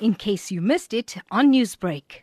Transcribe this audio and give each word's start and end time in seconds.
in 0.00 0.14
case 0.14 0.50
you 0.50 0.60
missed 0.60 0.92
it 0.92 1.16
on 1.30 1.52
Newsbreak. 1.52 2.22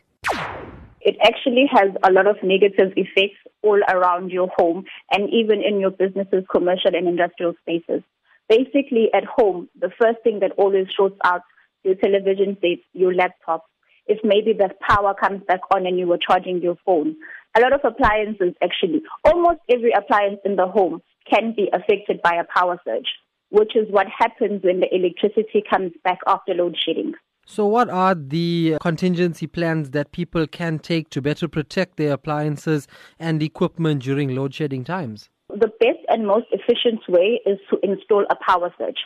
It 1.00 1.16
actually 1.22 1.66
has 1.70 1.90
a 2.02 2.12
lot 2.12 2.26
of 2.26 2.36
negative 2.42 2.92
effects 2.96 3.38
all 3.62 3.80
around 3.88 4.30
your 4.30 4.48
home 4.56 4.84
and 5.10 5.28
even 5.30 5.62
in 5.62 5.80
your 5.80 5.90
businesses, 5.90 6.44
commercial 6.50 6.94
and 6.94 7.06
industrial 7.06 7.54
spaces. 7.60 8.02
Basically, 8.48 9.08
at 9.14 9.24
home, 9.24 9.68
the 9.78 9.90
first 10.00 10.18
thing 10.22 10.40
that 10.40 10.52
always 10.56 10.86
shorts 10.96 11.16
out 11.24 11.42
your 11.82 11.94
television 11.94 12.56
sets, 12.60 12.82
your 12.92 13.14
laptop, 13.14 13.64
if 14.06 14.18
maybe 14.22 14.52
the 14.52 14.70
power 14.86 15.14
comes 15.14 15.42
back 15.46 15.60
on 15.74 15.86
and 15.86 15.98
you 15.98 16.06
were 16.06 16.18
charging 16.18 16.60
your 16.60 16.76
phone. 16.84 17.16
A 17.56 17.60
lot 17.60 17.72
of 17.72 17.80
appliances, 17.84 18.54
actually, 18.62 19.02
almost 19.24 19.60
every 19.70 19.92
appliance 19.92 20.40
in 20.44 20.56
the 20.56 20.66
home 20.66 21.02
can 21.30 21.54
be 21.54 21.70
affected 21.72 22.20
by 22.22 22.34
a 22.34 22.44
power 22.44 22.78
surge, 22.84 23.08
which 23.50 23.76
is 23.76 23.86
what 23.90 24.06
happens 24.08 24.62
when 24.62 24.80
the 24.80 24.94
electricity 24.94 25.62
comes 25.68 25.92
back 26.02 26.18
after 26.26 26.52
load 26.52 26.76
shedding. 26.76 27.14
So, 27.46 27.66
what 27.66 27.90
are 27.90 28.14
the 28.14 28.76
contingency 28.80 29.46
plans 29.46 29.90
that 29.90 30.12
people 30.12 30.46
can 30.46 30.78
take 30.78 31.10
to 31.10 31.20
better 31.20 31.46
protect 31.46 31.96
their 31.96 32.12
appliances 32.12 32.88
and 33.18 33.42
equipment 33.42 34.02
during 34.02 34.34
load 34.34 34.54
shedding 34.54 34.84
times? 34.84 35.28
The 35.50 35.70
best 35.78 36.00
and 36.08 36.26
most 36.26 36.46
efficient 36.52 37.00
way 37.08 37.40
is 37.44 37.58
to 37.70 37.78
install 37.82 38.24
a 38.30 38.36
power 38.36 38.72
surge. 38.78 38.96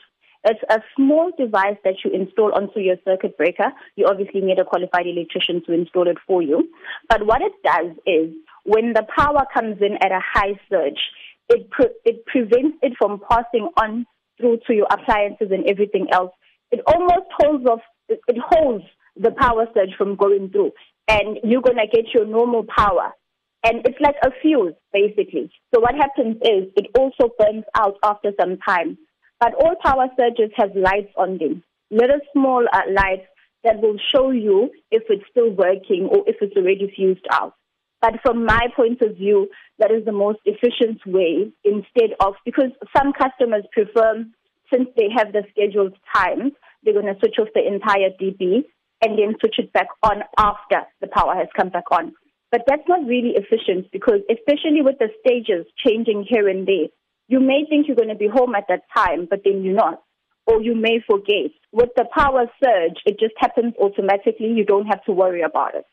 It's 0.45 0.61
a 0.71 0.79
small 0.97 1.33
device 1.37 1.77
that 1.85 1.97
you 2.05 2.13
install 2.13 2.53
onto 2.55 2.79
your 2.79 2.97
circuit 3.05 3.37
breaker. 3.37 3.73
You 3.97 4.07
obviously 4.07 4.41
need 4.41 4.61
a 4.61 4.65
qualified 4.65 5.07
electrician 5.07 5.63
to 5.67 5.73
install 5.73 6.09
it 6.09 6.17
for 6.27 6.43
you. 6.43 6.69
But 7.09 7.27
what 7.27 7.43
it 7.43 7.53
does 7.65 7.97
is 8.07 8.33
when 8.65 8.93
the 8.93 9.05
power 9.17 9.45
comes 9.53 9.79
in 9.81 9.99
at 10.01 10.13
a 10.13 10.21
high 10.23 10.55
surge, 10.71 11.01
it, 11.49 11.69
pre- 11.71 11.91
it 12.05 12.25
prevents 12.27 12.79
it 12.83 12.93
from 12.99 13.21
passing 13.29 13.69
on 13.81 14.07
through 14.39 14.59
to 14.69 14.75
your 14.75 14.87
appliances 14.93 15.49
and 15.51 15.69
everything 15.69 16.07
else. 16.13 16.31
It 16.71 16.81
almost 16.87 17.29
holds 17.41 17.67
off, 17.67 17.81
it, 18.09 18.39
holds 18.39 18.85
the 19.17 19.31
power 19.33 19.67
surge 19.75 19.95
from 19.97 20.17
going 20.17 20.51
through. 20.51 20.73
And 21.09 21.39
you're 21.43 21.63
to 21.63 21.87
get 21.93 22.13
your 22.15 22.27
normal 22.27 22.65
power. 22.65 23.13
And 23.65 23.85
it's 23.87 24.01
like 24.01 24.17
a 24.23 24.31
fuse, 24.43 24.75
basically. 24.93 25.51
So 25.75 25.81
what 25.81 25.95
happens 25.95 26.37
is 26.37 26.71
it 26.77 26.87
also 26.97 27.35
burns 27.39 27.65
out 27.77 27.97
after 28.05 28.33
some 28.41 28.59
time. 28.59 28.99
But 29.41 29.55
all 29.55 29.75
power 29.83 30.09
surges 30.17 30.51
have 30.57 30.75
lights 30.75 31.13
on 31.17 31.39
them, 31.39 31.63
little 31.91 32.21
small 32.33 32.67
uh, 32.73 32.83
lights 32.93 33.27
that 33.65 33.81
will 33.81 33.99
show 34.15 34.31
you 34.31 34.71
if 34.91 35.05
it's 35.09 35.25
still 35.31 35.51
working 35.51 36.09
or 36.11 36.25
if 36.27 36.37
it's 36.41 36.57
already 36.57 36.93
fused 36.95 37.27
out. 37.33 37.55
But 38.01 38.15
from 38.23 38.45
my 38.45 38.69
point 38.77 39.03
of 39.03 39.17
view, 39.17 39.49
that 39.79 39.91
is 39.91 40.05
the 40.05 40.13
most 40.13 40.39
efficient 40.45 41.01
way 41.07 41.51
instead 41.65 42.11
of, 42.21 42.35
because 42.45 42.71
some 42.97 43.13
customers 43.13 43.65
prefer, 43.73 44.25
since 44.73 44.89
they 44.97 45.09
have 45.17 45.33
the 45.33 45.43
scheduled 45.51 45.97
times, 46.15 46.53
they're 46.83 46.95
going 46.95 47.13
to 47.13 47.19
switch 47.19 47.37
off 47.41 47.49
the 47.55 47.67
entire 47.67 48.11
DB 48.21 48.65
and 49.03 49.19
then 49.19 49.35
switch 49.41 49.57
it 49.59 49.73
back 49.73 49.89
on 50.03 50.23
after 50.39 50.83
the 51.01 51.07
power 51.09 51.35
has 51.35 51.49
come 51.57 51.71
back 51.71 51.91
on. 51.91 52.13
But 52.51 52.63
that's 52.67 52.89
not 52.89 53.07
really 53.07 53.35
efficient 53.37 53.93
because 53.93 54.21
especially 54.31 54.83
with 54.83 54.97
the 54.99 55.09
stages 55.21 55.67
changing 55.85 56.27
here 56.29 56.49
and 56.49 56.67
there, 56.67 56.89
you 57.29 57.41
may 57.41 57.65
think 57.69 57.87
you're 57.87 57.97
going 57.97 58.09
to 58.09 58.15
be 58.15 58.29
home 58.29 58.55
at 58.55 58.65
that 58.69 58.83
time, 58.97 59.27
but 59.29 59.41
then 59.45 59.63
you're 59.63 59.75
not. 59.75 60.03
Or 60.47 60.63
you 60.63 60.75
may 60.75 61.01
forget. 61.07 61.53
With 61.73 61.91
the 61.95 62.07
power 62.17 62.47
surge, 62.63 62.97
it 63.05 63.21
just 63.21 63.35
happens 63.37 63.75
automatically. 63.79 64.47
You 64.47 64.65
don't 64.65 64.87
have 64.87 65.05
to 65.05 65.13
worry 65.13 65.43
about 65.43 65.75
it. 65.75 65.85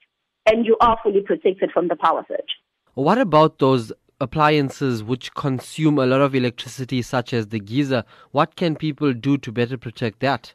And 0.45 0.65
you 0.65 0.77
are 0.79 0.97
fully 1.03 1.21
protected 1.21 1.71
from 1.73 1.89
the 1.89 1.97
power 1.97 2.23
surge. 2.29 2.55
What 2.93 3.17
about 3.17 3.59
those 3.59 3.91
appliances 4.21 5.03
which 5.03 5.33
consume 5.33 5.99
a 5.99 6.05
lot 6.05 6.21
of 6.21 6.33
electricity, 6.33 7.01
such 7.01 7.33
as 7.33 7.49
the 7.49 7.59
geyser? 7.59 8.05
What 8.31 8.55
can 8.55 8.77
people 8.77 9.11
do 9.11 9.37
to 9.39 9.51
better 9.51 9.77
protect 9.77 10.21
that? 10.21 10.53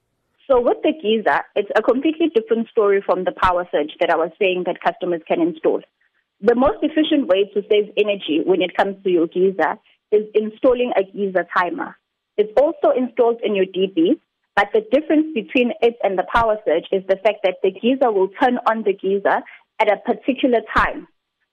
So 0.50 0.60
with 0.60 0.78
the 0.82 0.90
geyser, 0.90 1.42
it's 1.54 1.70
a 1.76 1.82
completely 1.82 2.26
different 2.34 2.68
story 2.70 3.00
from 3.06 3.22
the 3.22 3.30
power 3.30 3.68
surge 3.70 3.92
that 4.00 4.10
I 4.10 4.16
was 4.16 4.32
saying 4.36 4.64
that 4.66 4.82
customers 4.82 5.22
can 5.28 5.40
install. 5.40 5.80
The 6.40 6.56
most 6.56 6.78
efficient 6.82 7.28
way 7.28 7.44
to 7.54 7.62
save 7.70 7.92
energy 7.96 8.42
when 8.44 8.60
it 8.60 8.76
comes 8.76 8.96
to 9.04 9.10
your 9.10 9.28
geyser 9.28 9.78
is 10.10 10.26
installing 10.34 10.90
a 10.96 11.04
geyser 11.04 11.46
timer. 11.56 11.96
It's 12.36 12.50
also 12.60 12.90
installed 12.98 13.40
in 13.44 13.54
your 13.54 13.66
DB, 13.66 14.18
but 14.56 14.70
the 14.74 14.82
difference 14.90 15.26
between 15.34 15.70
it 15.82 15.94
and 16.02 16.18
the 16.18 16.26
power 16.34 16.56
surge 16.66 16.86
is 16.90 17.06
the 17.06 17.20
fact 17.22 17.44
that 17.44 17.62
the 17.62 17.70
geyser 17.70 18.10
will 18.10 18.28
turn 18.42 18.58
on 18.66 18.82
the 18.82 18.92
geyser 18.92 19.44
at 19.78 19.92
a 19.92 20.02
particular 20.02 20.62
time. 20.74 21.06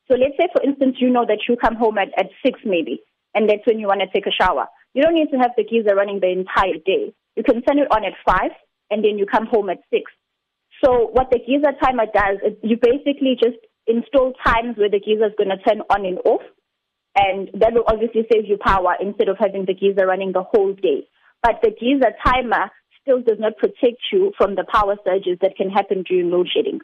So 0.10 0.18
let's 0.18 0.38
say, 0.40 0.48
for 0.52 0.64
instance, 0.64 0.96
you 1.00 1.12
know 1.12 1.26
that 1.28 1.46
you 1.48 1.56
come 1.58 1.76
home 1.76 2.00
at, 2.00 2.10
at 2.18 2.32
6 2.44 2.62
maybe, 2.66 3.04
and 3.36 3.48
that's 3.48 3.68
when 3.68 3.78
you 3.78 3.86
want 3.86 4.02
to 4.02 4.08
take 4.08 4.26
a 4.26 4.34
shower. 4.34 4.66
You 4.96 5.04
don't 5.04 5.14
need 5.14 5.30
to 5.30 5.38
have 5.38 5.52
the 5.56 5.66
geyser 5.66 5.94
running 5.94 6.20
the 6.20 6.32
entire 6.32 6.82
day. 6.84 7.14
You 7.36 7.44
can 7.44 7.62
turn 7.62 7.78
it 7.78 7.92
on 7.92 8.04
at 8.04 8.14
5, 8.26 8.50
and 8.90 9.04
then 9.04 9.18
you 9.18 9.26
come 9.26 9.48
home 9.48 9.70
at 9.70 9.80
6. 9.90 10.12
So 10.84 11.10
what 11.12 11.30
the 11.32 11.40
geyser 11.40 11.74
timer 11.82 12.06
does 12.06 12.38
is 12.46 12.58
you 12.62 12.78
basically 12.78 13.36
just 13.42 13.58
install 13.88 14.34
times 14.46 14.78
where 14.78 14.90
the 14.90 15.00
geyser 15.00 15.28
is 15.28 15.38
going 15.38 15.50
to 15.50 15.58
turn 15.58 15.82
on 15.90 16.06
and 16.06 16.20
off 16.26 16.42
and 17.16 17.50
that 17.56 17.74
will 17.74 17.88
obviously 17.88 18.28
save 18.32 18.46
you 18.46 18.58
power 18.62 18.94
instead 19.02 19.28
of 19.28 19.38
having 19.40 19.66
the 19.66 19.74
geyser 19.74 20.06
running 20.06 20.34
the 20.34 20.44
whole 20.44 20.74
day. 20.74 21.08
But 21.42 21.60
the 21.64 21.72
geyser 21.72 22.14
timer 22.24 22.70
still 23.02 23.22
does 23.22 23.40
not 23.40 23.58
protect 23.58 24.06
you 24.12 24.34
from 24.38 24.56
the 24.56 24.66
power 24.72 24.98
surges 25.06 25.40
that 25.42 25.56
can 25.58 25.70
happen 25.70 26.04
during 26.04 26.30
load 26.30 26.48
shedding. 26.54 26.80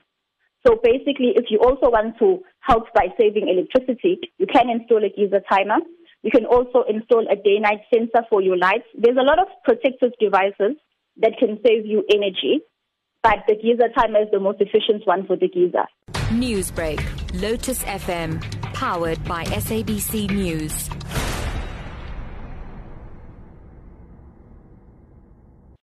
So 0.66 0.80
basically, 0.82 1.36
if 1.36 1.52
you 1.52 1.60
also 1.60 1.92
want 1.92 2.18
to 2.20 2.40
help 2.62 2.86
by 2.96 3.08
saving 3.20 3.50
electricity, 3.50 4.20
you 4.38 4.48
can 4.48 4.70
install 4.70 5.04
a 5.04 5.10
geyser 5.10 5.44
timer. 5.52 5.84
You 6.24 6.32
can 6.32 6.46
also 6.46 6.84
install 6.88 7.28
a 7.30 7.36
day-night 7.36 7.82
sensor 7.94 8.26
for 8.30 8.42
your 8.42 8.58
lights. 8.58 8.88
There's 8.98 9.18
a 9.20 9.28
lot 9.28 9.40
of 9.40 9.48
protective 9.66 10.14
devices 10.20 10.80
that 11.18 11.34
can 11.40 11.60
save 11.66 11.86
you 11.86 12.04
energy, 12.14 12.62
but 13.22 13.40
the 13.48 13.56
geyser 13.56 13.90
timer 13.98 14.22
is 14.22 14.28
the 14.32 14.40
most 14.40 14.62
efficient 14.62 15.06
one 15.06 15.26
for 15.26 15.36
the 15.36 15.48
geyser. 15.48 15.86
Newsbreak, 16.34 17.02
Lotus 17.42 17.84
FM, 17.84 18.42
powered 18.74 19.24
by 19.26 19.44
SABC 19.46 20.30
News. 20.32 20.90